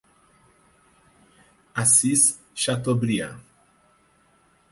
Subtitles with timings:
[1.75, 3.37] Assis Chateaubriand